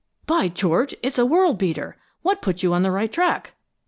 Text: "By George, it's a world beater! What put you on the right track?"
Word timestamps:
"By 0.25 0.47
George, 0.47 0.95
it's 1.03 1.19
a 1.19 1.27
world 1.27 1.59
beater! 1.59 1.95
What 2.23 2.41
put 2.41 2.63
you 2.63 2.73
on 2.73 2.81
the 2.81 2.89
right 2.89 3.13
track?" 3.13 3.51